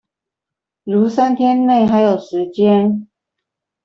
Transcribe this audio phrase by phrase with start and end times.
[0.83, 3.07] 如三天内還有時間